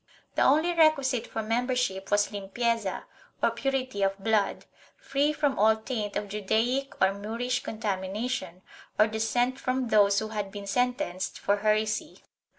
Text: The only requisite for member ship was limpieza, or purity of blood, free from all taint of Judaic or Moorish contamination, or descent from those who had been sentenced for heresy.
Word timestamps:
The 0.33 0.41
only 0.41 0.73
requisite 0.73 1.27
for 1.27 1.43
member 1.43 1.75
ship 1.75 2.09
was 2.09 2.29
limpieza, 2.31 3.03
or 3.39 3.51
purity 3.51 4.01
of 4.01 4.17
blood, 4.17 4.65
free 4.97 5.31
from 5.31 5.59
all 5.59 5.75
taint 5.75 6.15
of 6.15 6.27
Judaic 6.27 6.99
or 6.99 7.13
Moorish 7.13 7.61
contamination, 7.61 8.63
or 8.97 9.05
descent 9.05 9.59
from 9.59 9.89
those 9.89 10.17
who 10.17 10.29
had 10.29 10.51
been 10.51 10.65
sentenced 10.65 11.37
for 11.37 11.57
heresy. 11.57 12.23